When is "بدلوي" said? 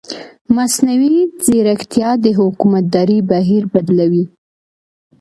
3.73-4.25